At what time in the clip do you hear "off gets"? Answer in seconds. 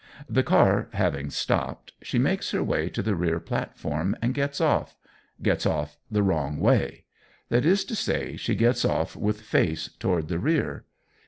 4.59-5.63